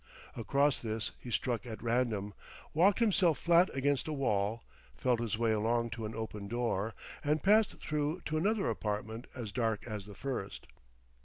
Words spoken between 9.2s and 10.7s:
as dark as the first.